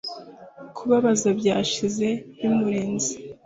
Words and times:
kubabaza 0.75 1.29
byashize 1.39 2.07
bimurenze 2.37 3.11